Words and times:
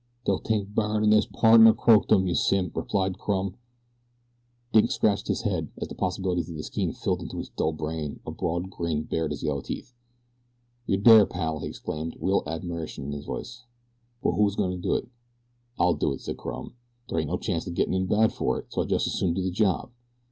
"Dey'll 0.25 0.39
tink 0.41 0.73
Byrne 0.73 1.03
an' 1.03 1.11
his 1.11 1.27
pardner 1.27 1.75
croaked 1.75 2.11
'em, 2.11 2.25
you 2.25 2.33
simp," 2.33 2.75
replied 2.75 3.19
Crumb. 3.19 3.53
Dink 4.73 4.89
scratched 4.89 5.27
his 5.27 5.43
head, 5.43 5.65
and 5.75 5.83
as 5.83 5.89
the 5.89 5.93
possibilities 5.93 6.49
of 6.49 6.57
the 6.57 6.63
scheme 6.63 6.91
filtered 6.91 7.25
into 7.25 7.37
his 7.37 7.49
dull 7.49 7.71
brain 7.71 8.19
a 8.25 8.31
broad 8.31 8.71
grin 8.71 9.03
bared 9.03 9.29
his 9.29 9.43
yellow 9.43 9.61
teeth. 9.61 9.93
"You're 10.87 10.99
dere, 11.01 11.27
pal," 11.27 11.59
he 11.59 11.67
exclaimed, 11.67 12.17
real 12.19 12.41
admiration 12.47 13.03
in 13.03 13.11
his 13.11 13.27
tone. 13.27 13.43
"But 14.23 14.31
who's 14.31 14.55
goin' 14.55 14.71
to 14.71 14.77
do 14.81 14.95
it?" 14.95 15.07
"I'll 15.77 15.93
do 15.93 16.13
it," 16.13 16.21
said 16.21 16.35
Crumb. 16.35 16.73
"Dere 17.07 17.19
ain't 17.19 17.29
no 17.29 17.37
chanct 17.37 17.67
of 17.67 17.75
gettin' 17.75 17.93
in 17.93 18.07
bad 18.07 18.33
for 18.33 18.57
it, 18.57 18.73
so 18.73 18.81
I 18.81 18.85
jest 18.85 19.05
as 19.05 19.13
soon 19.13 19.35
do 19.35 19.43
the 19.43 19.51
job. 19.51 19.91